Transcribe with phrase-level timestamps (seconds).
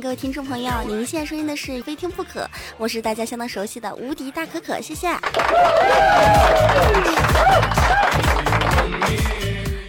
[0.00, 2.40] 各位听众朋友，您现在收听的是《非听不可》，
[2.78, 5.08] 我是大家相当熟悉的无敌大可可，谢谢。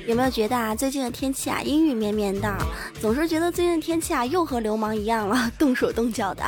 [0.06, 2.54] 有没有觉得啊，最近的天气啊，阴雨绵绵的，
[3.02, 6.44] 总是觉得最近的天气啊，又和流氓一样了，动手动脚的。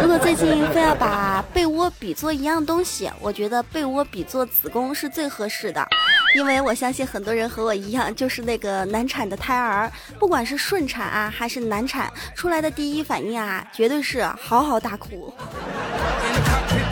[0.00, 5.86] 如果最近非要把被窝比作一样东西，我觉得被窝比作子宫是最合适的。
[6.34, 15.32] 因为我相信很多人和我一样，就是那个难产的胎儿，不管是顺产啊还是难产，出来的第一反应啊，绝对是嚎嚎大哭。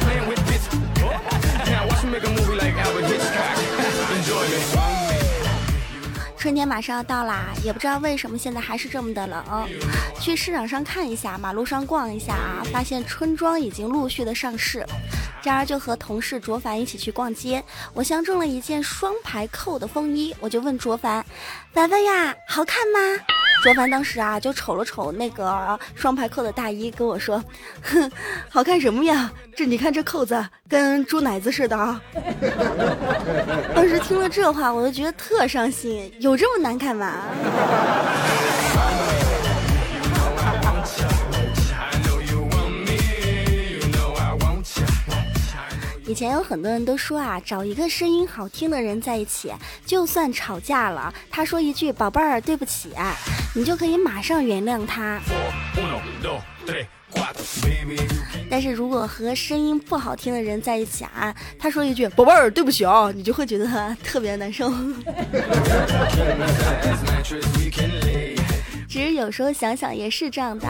[6.43, 9.45] 春天马上要到啦，也不知道为什么现在还是这么的冷。
[10.19, 14.85] 去市场上看一下，马路上逛一下啊，发现春装已经陆续的上市。
[15.41, 17.63] 这儿就和同事卓凡一起去逛街，
[17.95, 21.25] 我相中了一件双排扣的风衣，我就问卓凡
[21.73, 23.25] ：“凡凡呀，好看吗？”
[23.63, 27.43] 卓凡当时啊就瞅了瞅那个双排扣的大衣，跟我说
[27.83, 28.11] ：“哼，
[28.49, 29.31] 好看什么呀？
[29.55, 32.01] 这你看这扣子跟猪奶子似的啊！”
[33.73, 37.13] 当时听了这话，我就觉得特伤心，有这么难看吗？
[46.13, 49.51] 以前有很多人都说啊，找一个声音好听的人在一起，
[49.87, 52.91] 就算吵架了，他说一句“宝贝儿，对不起”，
[53.57, 55.19] 你就可以马上原谅他。
[58.51, 64.71] 但是如果和声音不好听的人在一起啊，他说一句“宝贝儿，对不起啊”，你就会觉得特别难受。
[68.93, 70.69] 其实有时候想想也是这样的。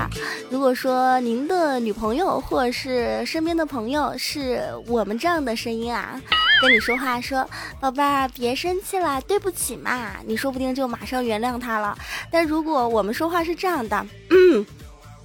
[0.49, 6.21] 如果说您的女朋友或者是身边的朋友是我们这样的声音啊，
[6.63, 7.45] 跟你说话说
[7.83, 11.99] “宝贝儿，别生气了，对不起嘛”，你说不定就马上原谅他了。
[12.31, 14.65] 但如果我们说话是这样的，嗯，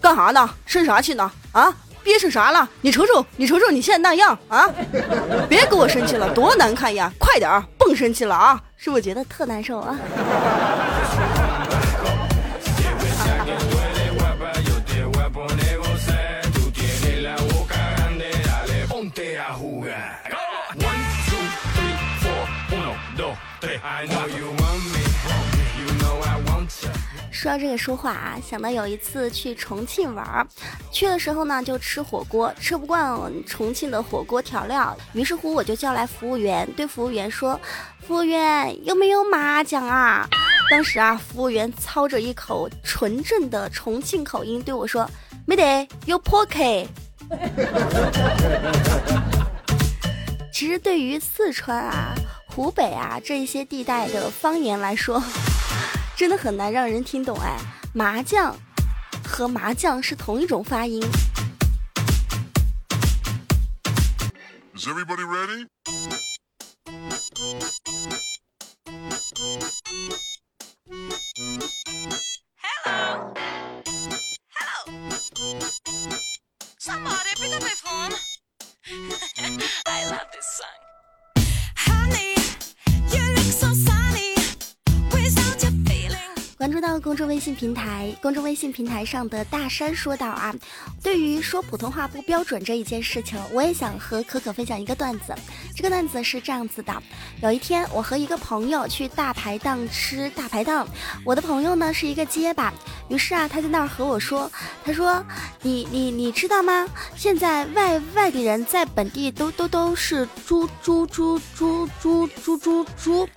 [0.01, 0.49] 干啥呢？
[0.65, 1.31] 生啥气呢？
[1.51, 1.71] 啊，
[2.03, 2.67] 憋成啥了？
[2.81, 4.67] 你瞅瞅，你瞅瞅你现在那样啊！
[5.47, 7.13] 别给我生气了，多难看呀！
[7.19, 8.59] 快点儿，甭生气了啊！
[8.75, 9.95] 是不是觉得特难受啊？
[27.47, 30.45] 说到这个说话啊，想到有一次去重庆玩，
[30.91, 37.57] 去的时候呢就吃火锅，吃不惯重庆的火锅调料，于是乎我就叫来服务员，对服务员说
[38.05, 40.27] ：“服务员有没有麻酱啊？”
[40.69, 45.09] 当时啊，服务员操着一口纯正的重庆口音对我说
[45.47, 46.59] ：“没得，有破克。”
[50.51, 52.13] 其实对于四川啊、
[52.45, 55.23] 湖北啊这一些地带的方言来说，
[56.17, 57.57] 真的很难让人听懂哎。
[57.93, 58.55] 麻将
[59.23, 61.01] 和麻将是同一种发音。
[65.05, 66.16] 关注
[86.99, 90.53] 公众微信平台，公众微信平台上的大山说道啊，
[91.03, 95.33] 对于说普通话不标准这一件事情，我也想和可可分享一个段子。
[95.75, 96.93] 这个段子是这样子的：
[97.41, 100.87] 有一天，我和一个朋友去大排档吃大排档，
[101.23, 102.73] 我的朋友呢是一个结巴，
[103.09, 104.51] 于是啊，他在那儿和我说，
[104.83, 105.23] 他说
[105.61, 106.87] ：“你你你知道吗？
[107.15, 113.29] 现在外外地人在本地都都都是猪猪猪猪猪猪猪猪。”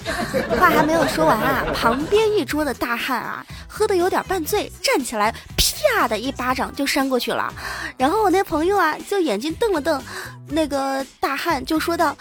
[0.58, 3.20] 话还没有说完啊，旁边一桌的大汉。
[3.20, 7.54] 啊，喝的有点半醉，站起来，啪的一巴掌就扇过去了。
[7.96, 10.02] 然后我那朋友啊，就眼睛瞪了瞪，
[10.48, 12.16] 那个大汉就说道：“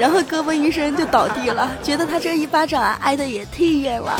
[0.00, 4.18] 然后胳膊一伸就倒地了，觉得他这一巴掌啊挨的也忒远了。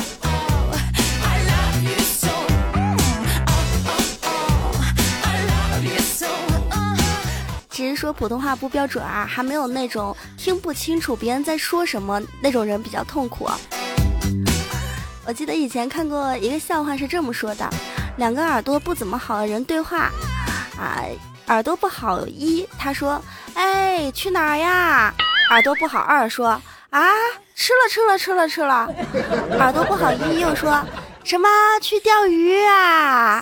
[7.79, 13.49] 只是说普通话不标准啊，还没有那种听不清楚别人在说什么那种人比较痛苦。
[15.25, 17.69] 我记得以前看过一个笑话是这么说的：
[18.17, 20.11] 两个耳朵不怎么好的人对话，
[20.77, 20.99] 啊，
[21.47, 23.21] 耳朵不好一他说
[23.55, 25.13] ：“哎，去哪儿呀？”
[25.49, 26.61] 耳朵不好二说
[26.91, 27.01] ：“啊，
[27.55, 28.93] 吃了吃了吃了吃了。”
[29.57, 30.83] 耳朵不好一又说
[31.23, 31.47] ：“什么
[31.81, 33.41] 去钓鱼啊？”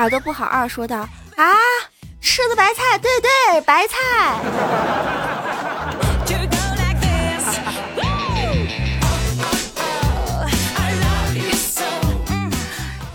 [0.00, 1.44] 耳朵不好二说道：“啊。”
[2.34, 4.40] 吃的白菜，对对，白菜。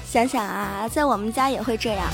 [0.09, 2.05] 想想啊，在我们家也会这样。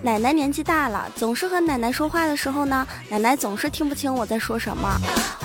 [0.00, 4.88] 奶奶年纪大了，总是和奶奶说话的时候呢，奶奶总是听不清我在说什么。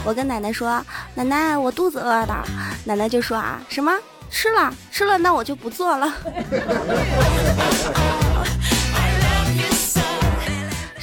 [0.05, 0.79] 我跟奶奶说
[1.15, 2.47] ：“奶奶，我肚子饿了。”
[2.85, 3.91] 奶奶就说：“啊，什么？
[4.29, 4.71] 吃了？
[4.91, 5.17] 吃了？
[5.17, 6.13] 那我就不做了。”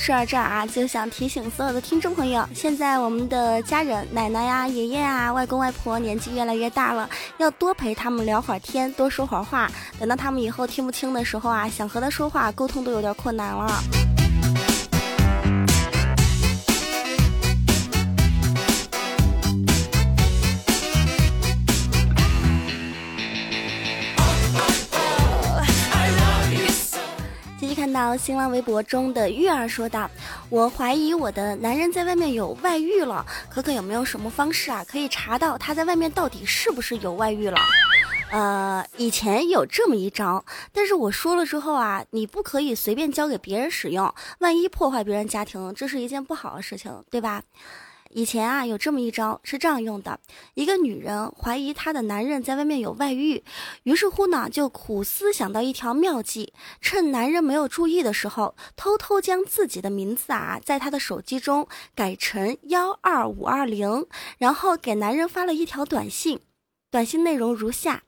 [0.00, 9.70] 说到这儿啊，就想提醒所有的听众朋友，现在我们的家人奶奶呀、爷爷啊、外公外婆年纪越来越大了，要多陪他们聊会儿天，多说会儿话。
[9.98, 14.09] 等到他们以后听不清的时候啊，想和他说话沟通都有点困难了。
[28.16, 30.10] 新浪微博中的玉儿说道
[30.50, 37.58] ：“我怀疑我的男人在外面有外遇了，可可有没有什么方式啊，可以查到他在外面到底是不是有外遇了？
[38.30, 47.42] 呃，以前有这么一招，但是我说了之后啊，你不可以随便交给别人使用，万一破坏别人家庭，这是一件不好的事情，对吧？”
[48.12, 50.18] 以前啊，有这么一招是这样用的：
[50.54, 53.44] 一个女人怀疑她的男人在外面有外遇，
[53.84, 64.06] 于是乎呢，就苦思想到一条妙计，趁男人没有注意的时候，偷偷将自己的名字啊，在他的手机中改成幺二五二零，
[64.38, 66.40] 然后给男人发了一条短信，
[66.90, 68.02] 短信内容如下。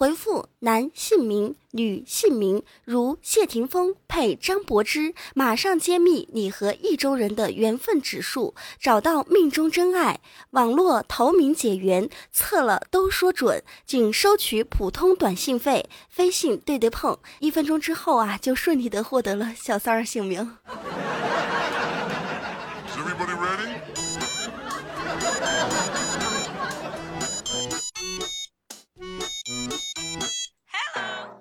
[0.00, 10.20] 回复男姓名、女姓名，如谢霆锋配张柏芝，马上揭秘你和意中人的缘分指数，找到命中真爱。
[10.52, 20.56] 网络投名解缘，测了都说准，仅收取普通短信费，飞信对对碰，一分钟之后啊，就顺利的获得了小三儿姓名。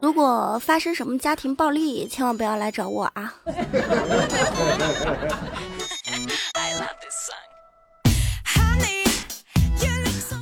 [0.02, 3.34] 如果发生什么家庭暴力，千万不要来找我啊！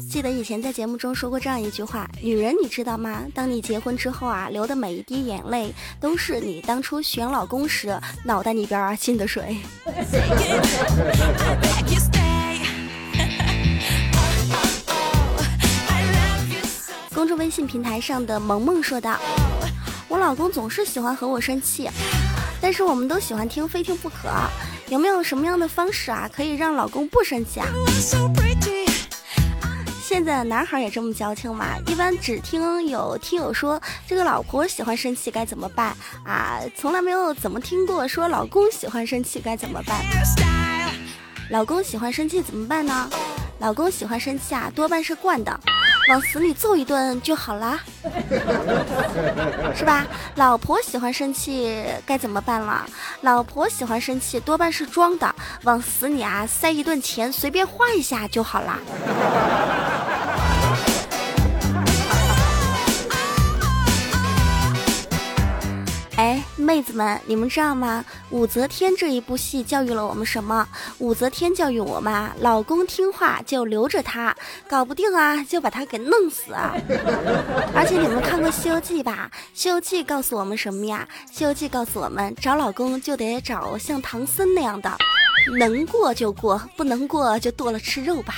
[0.10, 3.24] 记得以前在节目中说过这样一句话：女人，你知道吗？
[3.36, 9.58] 当你结婚之后啊，流的每一滴眼泪，都是你当初选老公时脑袋里边啊进的水。
[17.18, 19.18] 公众微信平台上的萌萌说道
[20.08, 21.90] ：“我老公总是喜欢和我生气，
[22.62, 24.30] 但是我们都喜欢听，非听不可。
[24.90, 27.66] 有没有什么样的方式啊，可以让老公不生气啊？”
[30.00, 31.66] 现在的男孩也这么矫情吗？
[31.88, 36.60] 一般只听有听友说这个老婆喜欢生气该怎么办啊？
[36.76, 40.06] 从来没有怎么听过说老公喜欢生气该怎么办？
[41.50, 43.10] 老公喜欢生气怎么办呢？
[43.58, 45.60] 老公喜欢生气啊，多半是惯的。
[46.10, 47.80] 往死里揍一顿就好啦，
[49.76, 50.06] 是吧？
[50.36, 52.86] 老婆喜欢生气该怎么办了？
[53.22, 58.80] 老婆喜欢生气多半是装的，往死里啊塞一顿钱，随便花一下就好啦。
[66.18, 68.04] 哎，妹子们，你们知道吗？
[68.32, 70.68] 武则天这一部戏教育了我们什么？
[70.98, 74.36] 武则天教育我们：老公听话就留着他，
[74.68, 76.74] 搞不定啊就把他给弄死啊！
[77.76, 79.30] 而且你们看过《西游记》吧？
[79.54, 81.08] 《西游记》告诉我们什么呀？
[81.38, 84.92] 《西游记》告诉我们，找老公就得找像唐僧那样的，
[85.60, 88.38] 能过就过，不能过就剁了吃肉吧。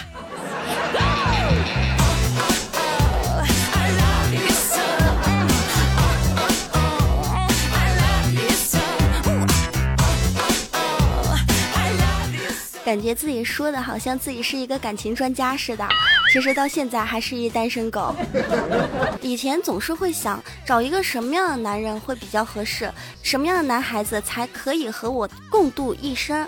[12.89, 15.87] 感觉自己说的好像自己是一个感情专家似的，
[16.33, 18.15] 其实到现在还是一单身狗。
[19.21, 22.91] 以前总是会想找一个什么样的男人会比较合适，
[23.21, 26.43] 什么样的男孩子才可以和我共度一生，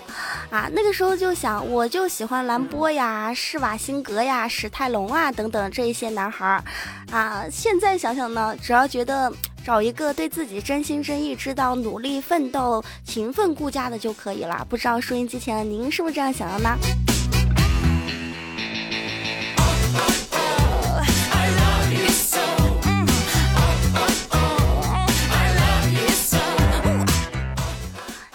[0.50, 6.64] 啊，那个时候就想，我就喜欢兰波呀、施瓦辛格呀、史泰龙啊等等这一些男孩儿，
[7.12, 9.32] 啊，现在想想呢，只要觉得。
[9.64, 14.66] 找一个对自己真心真意、知道努力奋斗、勤奋顾家的就可以了。
[14.68, 16.76] 不知道收音机前您是不是这样想的呢？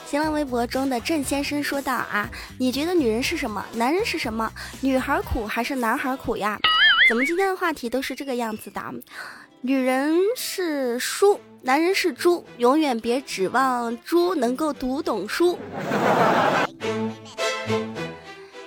[0.06, 3.64] 新浪微博中的郑先生说道：“啊，你觉得女人是什么？
[3.74, 4.50] 男人是什么？
[4.80, 6.58] 女孩苦还是男孩苦呀？
[7.10, 8.82] 怎么今天的话题都是这个样子的？”
[9.62, 15.58] 女人是书，男人是猪，永远别指望猪能够读懂书。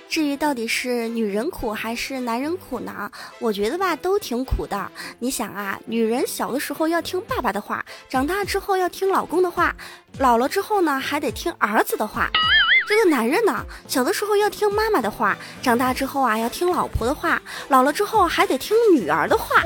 [0.09, 3.09] 至于到底是女人苦还是男人苦呢？
[3.39, 4.91] 我觉得吧，都挺苦的。
[5.19, 9.73] 你想啊，女人小的时候要听爸爸的话，长大之后要听老公的话，
[10.19, 12.29] 老了之后呢，还得听儿子的话。
[12.91, 19.63] 这个男人呢，小的时候要听妈妈的话，长大之后啊要听老婆的话，老了之后还得听女儿的话。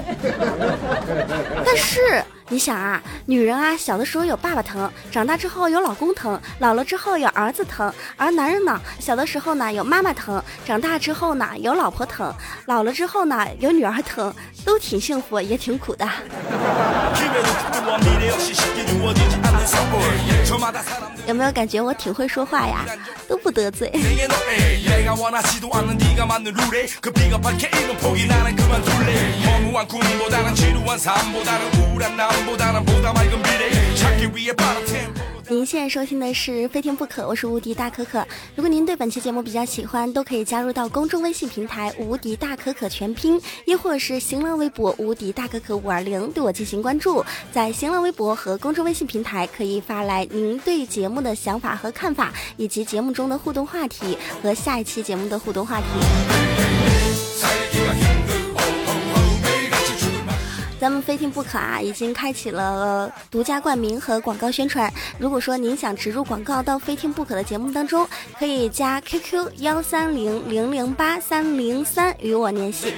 [1.66, 12.32] 但是你想啊，女人啊小的时候有爸爸疼，长大之后有老公疼，老了之后有儿子疼；而男人呢，小的时候呢有妈妈疼，长大之后呢有老婆疼，
[12.68, 14.32] 老了之后呢有女儿疼，
[14.64, 16.08] 都挺幸福也挺苦的。
[21.26, 22.86] 有没有感觉我挺会说话呀？
[23.28, 23.92] 都不得罪。
[35.48, 38.26] 您现在收听的是《非听不可》，我是无敌大可可。
[38.56, 47.24] 如果您对本期节目比较喜欢，都可以加入到公众微信平台“无敌大可可全拼”，亦或是新浪微博“无敌大可可五二零”对我进行关注。
[47.52, 57.05] 在新浪微博和公众微信平台可以发来您对节目的想法和看法，以及节目中的互动话题和下一期节目的互动话题。
[60.80, 64.92] 咱们非听不可啊，已经开启了独家冠名和广告宣传。
[65.18, 72.94] 如果说您想植入广告到非听不可的节目当中，可以加 QQ 幺三零零零八三零三与我联系。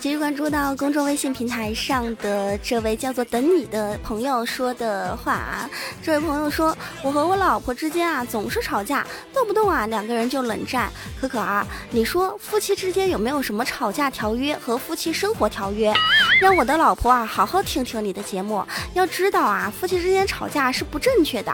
[0.00, 5.68] 继续关注到公众微信平台上的这位叫做“等你”的朋友说的话啊，
[6.02, 10.90] 这位朋友说：“我和我老婆之间啊总是吵架，动不动啊两个人就冷战。
[11.20, 15.92] 可可啊，你说夫妻之间有没有什么吵架条约和夫妻生活条约？
[16.40, 18.64] 让我的老婆啊好好听听你的节目。
[18.94, 21.52] 要知道啊，夫妻之间吵架是不正确的。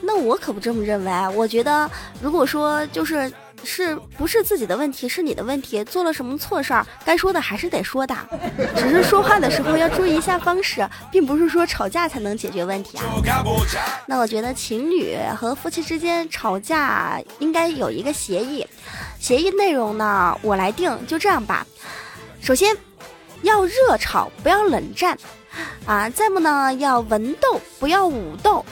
[0.00, 1.90] 那我可不这么认为，我觉得
[2.22, 3.30] 如果说就是。”
[3.64, 5.08] 是不是自己的问题？
[5.08, 5.82] 是你的问题？
[5.84, 6.86] 做了什么错事儿？
[7.04, 8.14] 该说的还是得说的，
[8.76, 13.04] 只是说话的时候要注意一下方式，并不是说吵架才能解决问题啊。
[14.06, 18.66] 那我觉得情侣和夫妻之间吵架应该有一个协议，
[19.18, 21.66] 协议内容呢我来定，就这样吧。
[22.40, 22.76] 首先
[23.42, 25.16] 要热吵，不要冷战
[25.86, 26.10] 啊。
[26.10, 28.64] 再不呢要文斗，不要武斗。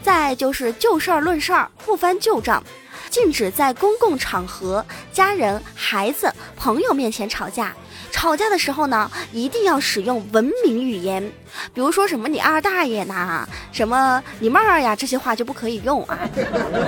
[0.00, 2.62] 再就是就事儿论事儿，不翻旧账。
[3.10, 7.74] 禁止在公共场合、家人、孩子、朋友面前吵架。
[8.10, 11.22] 吵架的时候呢，一定要使用文明语言，
[11.74, 16.18] 比如说什么“你二大爷呐”，什么“你妹儿呀”，这些话就不可以用啊。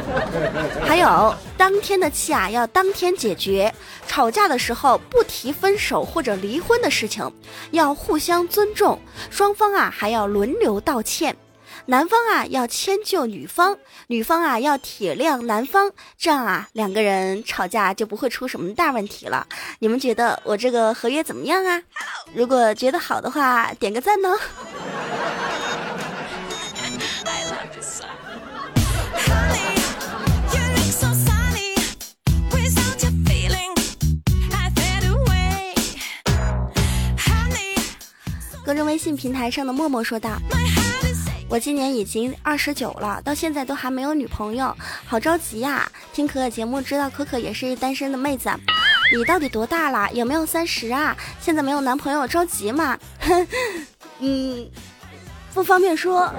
[0.83, 3.73] 还有，当天的气啊要当天解决。
[4.07, 7.31] 吵架的时候不提分手或者离婚的事情，
[7.71, 8.99] 要互相尊重，
[9.31, 11.37] 双方啊还要轮流道歉。
[11.91, 19.45] 男方啊要迁就女方，女方啊要体谅男方，这样啊两个人吵架就不会出什么大问题了。
[19.81, 21.83] 你们觉得我这个合约怎么样啊？
[22.33, 24.29] 如果觉得好的话，点个赞呢。
[38.65, 40.31] 个人微信平台上的默默说道。
[41.51, 44.73] 我今年已经二十九了，到现在都还没有女朋友，
[45.05, 45.91] 好着急呀！
[46.13, 48.49] 听可可节目，知道可可也是一单身的妹子。
[49.13, 50.09] 你到底多大了？
[50.13, 51.17] 有没有三十啊？
[51.41, 52.97] 现在没有男朋友，着急吗？
[54.21, 54.71] 嗯，
[55.53, 56.33] 不方便说。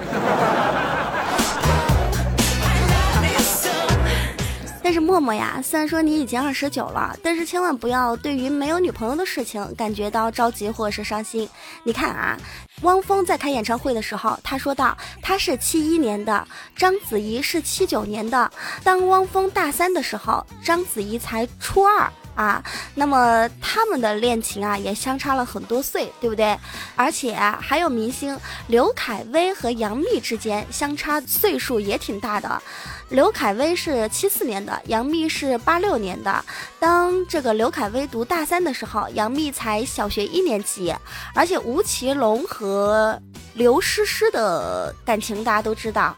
[4.82, 11.48] 但是默默呀，虽然说你已经二十九了，但是千万不要对于没有女朋友的事情感觉到着急或者是伤心。
[11.84, 12.36] 你看啊，
[12.82, 18.50] 汪峰在开演唱会的时候，他说道他是七一年的，章子怡是七九年的。
[18.82, 22.10] 当汪峰大三的时候，章子怡才初二。
[22.34, 22.62] 啊，
[22.94, 26.58] 那么他们的恋情啊也相差了很多岁，对不对？
[26.96, 32.62] 而且还有明星刘恺威和杨幂之间相差岁数也挺大的。
[33.10, 36.42] 刘恺威是七四年的，杨幂是八六年的。
[36.80, 40.94] 当这个刘恺威读大三的时候，杨幂才小学一年级。
[41.34, 43.20] 而且吴奇隆和
[43.52, 46.16] 刘诗诗的感情大家都知道。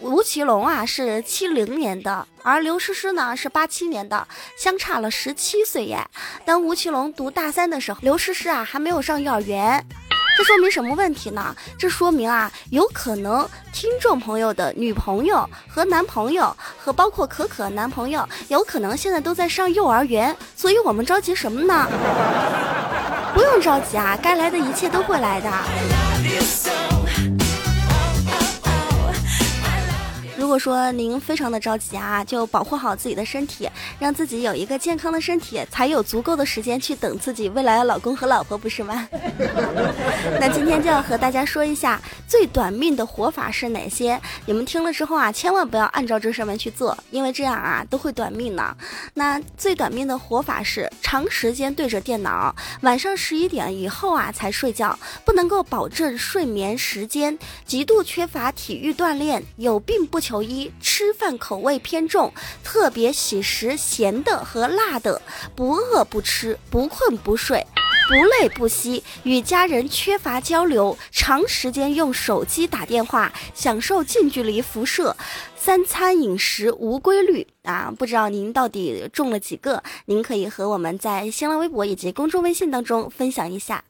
[0.00, 4.26] 吴奇隆啊是七零年的，而刘诗诗呢是八七年的，
[4.56, 6.02] 相差了十七岁耶。
[6.44, 9.86] 当吴奇隆读大三的时候，刘诗诗啊还没有上幼儿园，
[10.38, 11.54] 这说明什么问题呢？
[11.78, 21.86] 这说明啊，有可能听众朋友的女朋友和男朋友和包括可可男朋友，有可能现在都在上幼儿园，所以我们着急什么呢？
[23.34, 26.99] 不用着急啊，该来的一切都会来的。
[30.50, 39.08] 如果说您非常的着急啊，就保护好自己的身体，让自己有一个健康的身体，才有足够的时间去等自己未来的老公和老婆，不是吗？
[40.40, 44.20] 那今天就要和大家说一下最短命的活法是哪些。
[44.44, 48.76] 你们听了之后啊，千万不要按照这上面去做，因为这样啊都会短命呢。
[49.14, 60.39] 那最短命的活法是长时间对着电脑，晚上十一点以后啊才睡觉，不能够保证睡眠时间，极度缺乏体育锻炼，有病不求。
[60.42, 62.32] 一吃饭口味偏重，
[62.62, 65.20] 特别喜食咸的和辣的，
[65.54, 67.66] 不饿不吃，不困不睡，
[68.08, 75.16] 不累不息，与家人缺乏交流，长时间用手机打电话，享受近距离辐射，
[75.56, 77.92] 三餐饮食无规律啊！
[77.98, 79.82] 不知道您到底中了几个？
[80.06, 83.84] 您可以和我们在新浪微博以及公众微信当中分享一下。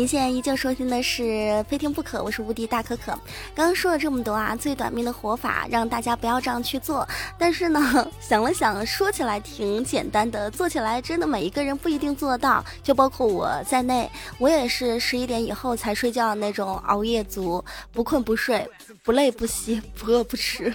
[0.00, 1.22] 您现在依旧收听的是
[1.64, 3.12] 《非听不可》，我是无敌大可可。
[3.54, 7.06] 刚刚说了这么多啊，最短命的活法，让大家不要这样去做。
[7.38, 12.64] 但是呢， 想了想，说起来挺简单的，做起来真的每一个人不一定做得到。
[12.82, 18.66] 就包括我在内，我也是十一点以后才睡觉的那种熬夜族，不困不睡，
[19.04, 20.74] 不累不息，不饿不吃。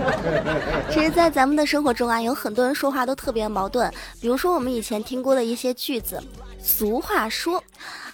[0.90, 3.92] 其实，在咱们的生活中啊，有很多人说话都特别矛盾。
[4.18, 6.18] 比如说，我们以前听过的一些句子，
[6.64, 7.62] 俗话说。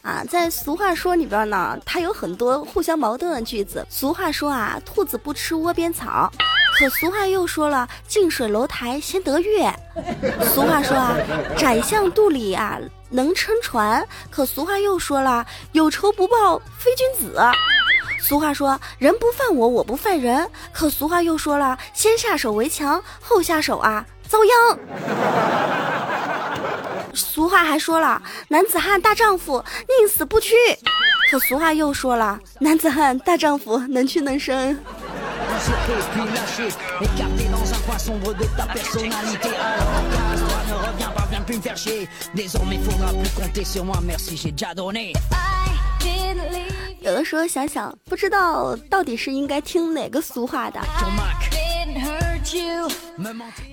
[0.03, 3.87] 啊，在俗话说里边呢，它有很多互相矛盾的句子。
[3.91, 6.33] 俗话说啊，兔子不吃窝边草，
[6.79, 9.71] 可俗话又说了，近水楼台先得月。
[10.43, 11.15] 俗话说啊，
[11.55, 12.79] 宰相肚里啊
[13.11, 17.39] 能撑船，可俗话又说了，有仇不报非君子。
[18.19, 26.00] 俗话说，人不犯我，我不犯人，可俗话又说了，先下手为强，后下手啊遭殃。
[27.15, 30.55] 俗话还说了，男子汉大丈夫宁死不屈。
[31.31, 34.79] 可俗话又说了，男子汉大丈夫能屈能伸。
[47.01, 50.81] 有的时候想想，不知道到底是应该听哪个俗话的。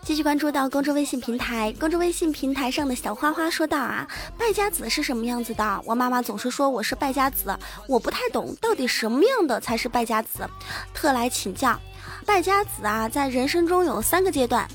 [0.04, 5.82] 继续关注到公众微信平台，公众微信平台上的小花花说道啊，败家子是什么样子的？
[5.84, 10.48] 我妈妈总是说我是败家子，我不太懂到底什么样的才是败家子，
[10.94, 11.80] 特来请教。
[12.26, 14.68] 败家子啊，在人生中有三个阶段。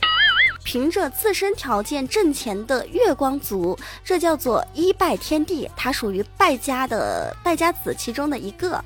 [0.64, 8.82] 凭着自身条件挣钱的月光族，这叫做一拜天地，他属于败家的败家子其中的一个。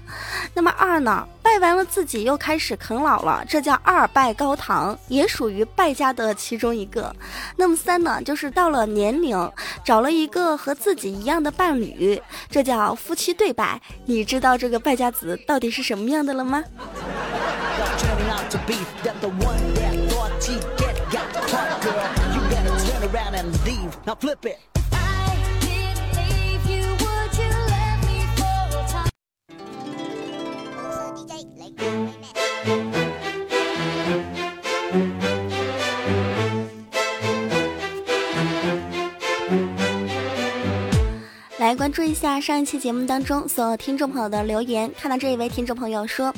[0.55, 7.15] 那么二呢，拜完了自己又开始啃老了，这叫二拜高堂，也属于败家的其中一个。
[7.57, 9.53] 那么三呢，就是到了年龄，
[9.85, 13.81] 找了一个和自己一样的伴侣，这叫夫妻对拜。
[14.05, 16.65] 你知道这个败家子到底是什么样的了吗
[21.11, 22.07] got the girl.
[22.35, 22.41] You
[22.91, 23.97] turn around and leave.
[24.07, 24.59] Now flip it.
[31.59, 31.77] Like
[41.59, 44.91] 来关注一下上一期节目当中所有听众朋友的留言。
[44.99, 46.33] 看到这一位听众朋友说。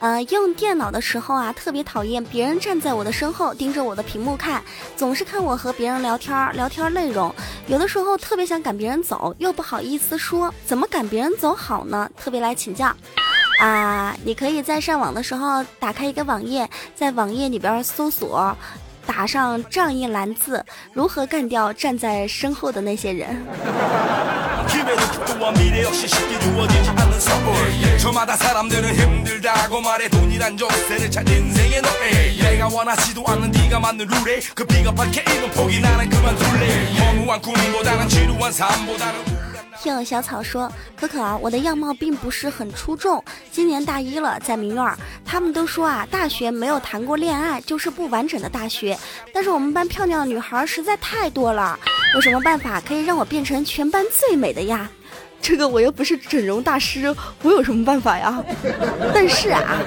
[0.00, 4.62] 呃，用电脑的时候啊，特别讨厌别人站在我的身后盯着我的屏幕看，
[4.96, 7.32] 总是看我和别人聊天儿，聊天内容。
[7.66, 12.10] 有的时候特别想赶别人走，又不好意思说，怎么赶别人走好呢？
[12.18, 12.86] 特别来请教。
[13.60, 18.56] 啊，你可以在上网的时候打开一个网页，在网页里边搜索。
[19.10, 23.44] 打上这样一栏字：如何干掉站在身后的那些人？
[39.82, 44.94] 听小草说，可可，我的样貌并不是很出众，今年大一了，在明院。
[45.24, 48.98] 他们都说啊，大学没有谈过恋爱就是不完整的大学。
[49.32, 51.78] 但是我们班漂亮的女孩实在太多了，
[52.14, 54.90] 有什么办法可以让我变成全班最美的呀？
[55.40, 58.44] 这个我又不是整容大师，我有什么办法呀？
[59.14, 59.78] 但是啊，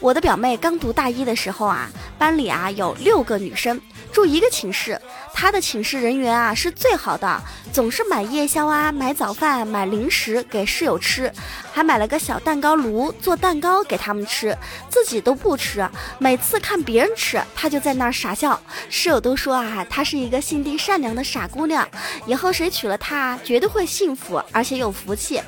[0.00, 3.80] 我的表妹刚读大一的时候啊，班里啊有六个女生。
[4.12, 5.00] 住一个寝室，
[5.32, 11.32] 他的寝室人员啊是最好的，总是买夜宵啊，买早饭，买零食给室友吃，
[11.72, 14.56] 还买了个小蛋糕炉做蛋糕给他们吃，
[14.90, 15.88] 自己都不吃。
[16.18, 18.60] 每次看别人吃，他就在那儿傻笑。
[18.90, 21.88] 室友都说啊，她是一个心地善良的傻姑娘，
[22.26, 25.40] 以后谁娶了她，绝对会幸福而且有福气。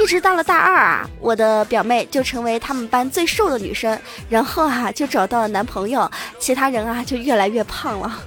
[0.00, 8.18] 一直到了大二啊，我的表妹就成为他们班最瘦的女生，然后啊就找到了男朋友，其他人啊就越来越胖了。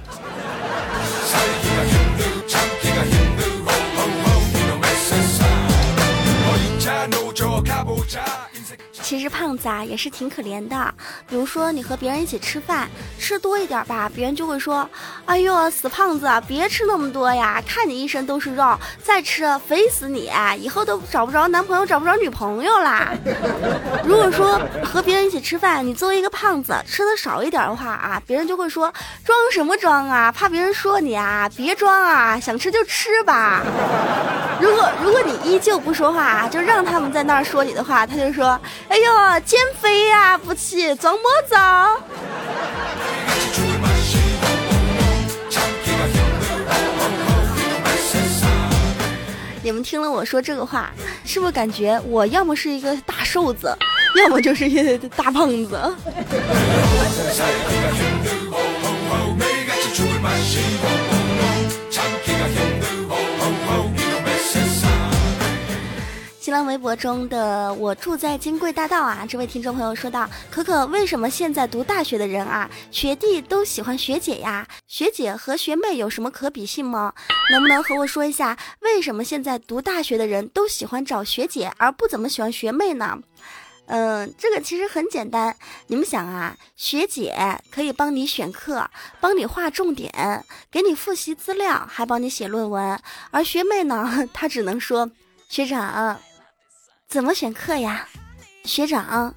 [9.12, 10.94] 其实胖子啊也是挺可怜的，
[11.28, 14.88] 比如说你和别人一起吃饭，吃多一点吧，别人就会说
[15.26, 23.12] ：“哎呦，死胖子，别吃那么多呀，看你一身都是肉，再吃肥死你，以后都找不着男朋友，找不着女朋友啦。
[24.02, 28.90] ”如果说和别人一起吃饭，你作为一个胖子吃的少一点的话啊，别人就会说
[29.26, 30.32] ：“装什么装啊？
[30.32, 31.50] 怕别人说你啊？
[31.54, 33.60] 别装啊，想吃就吃吧。”
[34.62, 38.50] 如果如果你依旧不说话啊，就让他们在那儿说你的话，他就说
[38.88, 41.56] ：“哎。”呦，减肥呀，不起，装么子？
[49.64, 50.92] 你们听了我说这个话，
[51.24, 53.76] 是不是感觉我要么是一个大瘦子，
[54.22, 55.76] 要么就是一大胖子？
[66.52, 74.68] 新浪微博中的我住在金贵大道啊，这位听众朋友说道：“可可，为什么现在读大学的人啊，学弟都喜欢学姐呀？
[74.86, 77.14] 学姐和学妹有什么可比性吗？
[77.50, 83.18] 能不能和我说一下，为什么现在读大学的人都喜欢找学姐，而不怎么喜欢学妹呢？
[83.86, 87.34] 嗯，这个其实很简单，你们想啊，学姐
[87.70, 95.10] 可以帮你选课，帮你划重点，给你复习资料，还帮你写论文，而学妹呢，她只能说
[95.48, 96.20] 学长。”
[97.12, 98.08] 怎么选课呀，
[98.64, 99.34] 学长？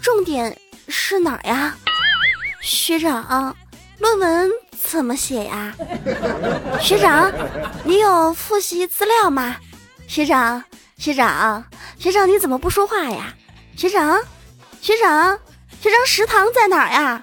[0.00, 0.56] 重点
[0.88, 1.76] 是哪儿呀，
[2.62, 3.54] 学长？
[3.98, 4.50] 论文
[4.82, 5.74] 怎么写呀，
[6.80, 7.30] 学长？
[7.84, 9.56] 你有复习资料吗，
[10.08, 10.64] 学长？
[10.96, 11.62] 学长？
[11.98, 13.34] 学长你怎么不说话呀，
[13.76, 14.18] 学长？
[14.80, 15.38] 学长？
[15.82, 17.20] 学长食堂在哪儿呀？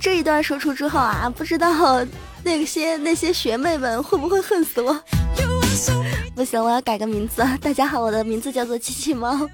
[0.00, 1.70] 这一段说出之后啊，不知道
[2.42, 4.98] 那些那些学妹们会不会恨死我？
[6.34, 7.46] 不行，我要改个名字。
[7.60, 9.46] 大家好，我的名字叫做机器猫。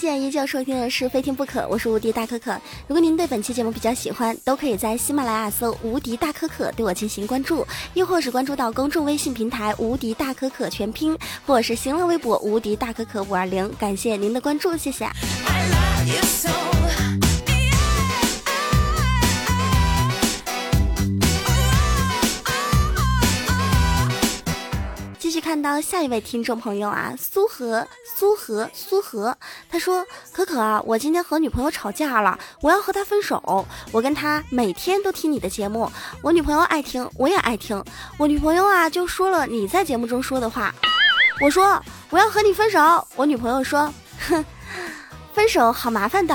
[0.00, 2.58] 现在依旧收听的是《非听不可》，我是无敌大可可。
[2.86, 13.70] 如果您对本期节目比较喜欢，都可以在喜马拉雅搜“无敌大可可”对我进行关注，又或是关注到公众微信平台“无敌大可可全拼”，或是新浪微博“无敌大可可五二零”。
[13.78, 15.06] 感谢您的关注，谢谢。
[16.06, 16.79] 继续
[25.60, 29.36] 到下一位听众朋友啊，苏和苏和苏和，
[29.68, 33.66] 他说：“可可啊，我今天和女朋友吵架了，我要和她分手。
[33.92, 35.90] 我跟她每天都听你的节目，
[36.22, 37.82] 我女朋友爱听，我也爱听。
[38.18, 40.74] 我女朋友啊就说了你在节目中说的话，
[41.40, 43.06] 我说我要和你分手。
[43.16, 43.92] 我女朋友说，
[44.28, 44.44] 哼，
[45.32, 46.34] 分手好麻烦的，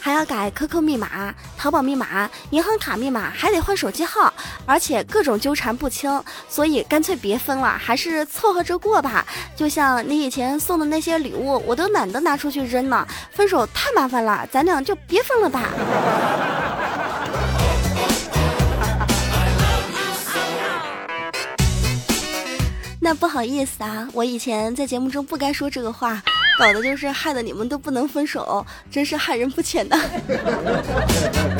[0.00, 4.32] 还要改 QQ 密码、淘宝密码、银行卡密码，还得换手机号，
[4.64, 9.26] 而且各种纠缠不清，所以干脆别分了，还是凑合着过吧。
[9.56, 13.06] 就像你以前送的那些礼物，我都懒得拿出去扔呢。
[13.32, 15.68] 分手太麻烦了，咱俩就别分了吧。
[23.00, 26.22] 那不好意思啊，我以前在节目中不该说这个话。
[26.58, 29.96] 搞的就是害得你们都不能分手，真是害人不浅呐。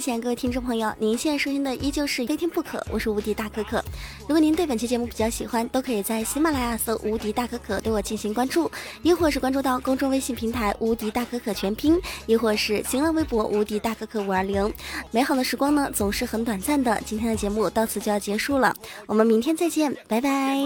[0.00, 3.84] 收音机前各位听众朋友，您现在收听的依旧是《非听不可》，我是无敌大可可。
[4.20, 8.70] 如果您对本期节目比较喜欢，都可以在喜马拉雅搜“无敌大可可”对我进行关注，
[9.02, 14.72] 亦或是关注到公众微信平台“无敌大可可全拼”，亦或是新浪微博“无敌大可可五二零”。
[15.12, 16.98] 美好的时光呢，总是很短暂的。
[17.04, 18.74] 今天的节目到此就要结束了，
[19.06, 20.56] 我们明天再见，拜拜。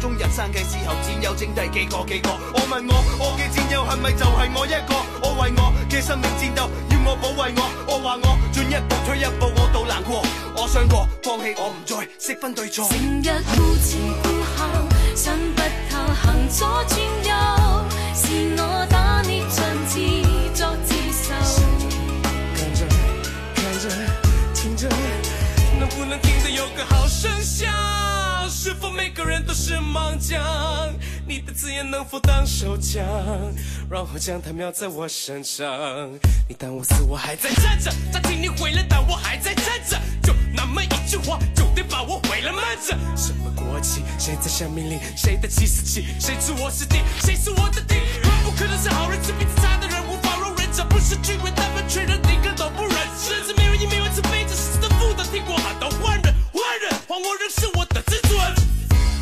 [0.00, 2.30] 中人生嘅时候，只有剩低几个几个。
[2.54, 4.94] 我问我，我嘅战友系咪就系我一个？
[5.22, 7.70] 我为我嘅生命战斗，要我保卫我。
[7.86, 10.24] 我话我进一步退一步，我都难过。
[10.56, 12.88] 我想过放弃，我唔再识分对错。
[12.88, 15.60] 成日顾前顾后，想不
[15.90, 17.84] 透行左转右，
[18.14, 20.00] 是我打捏尽自
[20.54, 21.34] 作自受。
[22.56, 22.86] 看着
[23.54, 23.84] 看着
[24.54, 24.88] 听着，
[25.78, 27.99] 能不能听得有个好声响？
[28.62, 30.38] 是否每个人都是盲将？
[31.26, 33.02] 你的字眼能否当手枪，
[33.88, 35.66] 然后将它瞄在我身上？
[36.46, 39.98] 你当我死，我还在站着；暂停你毁了，但我还在站着。
[40.22, 42.60] 就那么一句话，就得把我毁了吗？
[42.86, 44.02] 这什么国旗？
[44.18, 45.00] 谁在下命令？
[45.16, 46.08] 谁的计时器？
[46.20, 46.98] 谁知我是敌？
[47.22, 47.94] 谁是我的敌？
[47.94, 50.68] 人不可能是好人，是比自差的人无法容忍。
[50.70, 52.94] 这不是军人，但凡确认一个都不忍。
[53.16, 58.38] 甚至没人，也没人，只背着世的负担，听过喊到换人，换人，还我仍是我的自尊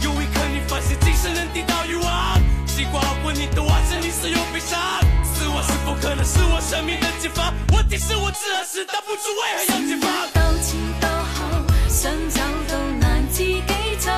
[0.03, 4.79] 有一刻你发现精神能抵到欲望西瓜问你的袜子你是有悲伤
[5.25, 13.63] 是我是否可能是我生命的解放问题是我自而是但不知为何要解放道前道后想走都难自己
[13.99, 14.11] 走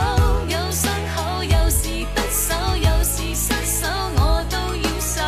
[0.49, 5.23] 有伤口有时得手有时失手我都要受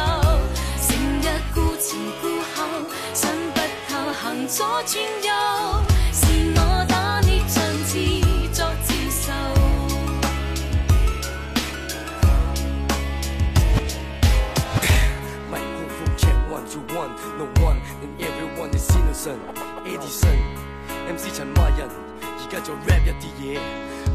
[0.83, 2.67] 成日孤前孤后
[3.15, 5.92] 想不透行左转右
[17.39, 19.39] No one and everyone is innocent
[19.87, 20.39] Edison.
[21.09, 21.89] MC 陳麥人
[22.21, 23.59] 而家做 rap 一啲嘢。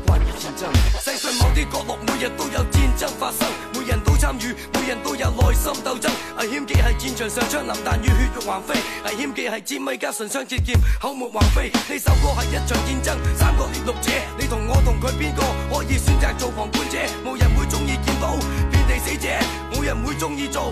[0.06, 0.68] 關於戰爭
[1.00, 3.48] 世上某啲角落每日都有戰爭發生。
[3.74, 14.12] 每人都參與每人都有內心鬥爭危險記係戰場上槍林彈與血肉橫飛危險記係尖米加唇槍鐵劍口沫橫飛呢首歌係一場戰爭三個獵鹿者。
[14.38, 15.42] 你同我同佢邊個
[15.74, 16.98] 可以選擇做旁觀者？
[17.24, 18.36] 冇人會鍾意見到
[18.70, 19.30] 遍地死者。
[19.72, 20.72] 冇人會鍾意做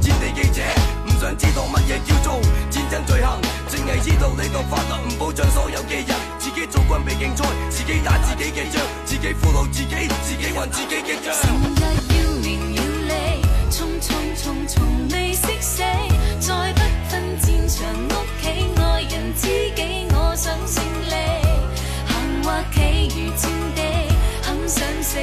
[0.00, 0.95] 戰地記者。
[1.20, 3.40] 想知道乜嘢叫做战争罪行？
[3.68, 11.34] 净系知道呢个法律唔保障所有嘅人，自己做军备竞赛，自己打自己嘅仗，自己俘虏自己，自己还自己嘅账。
[11.34, 11.82] 成日
[12.14, 15.82] 要名要利，匆匆匆从未识死，
[16.40, 18.44] 再不分战场屋企
[18.76, 21.14] 爱人知己，我想胜利，
[22.06, 23.80] 行或企如战地，
[24.42, 25.16] 肯想死。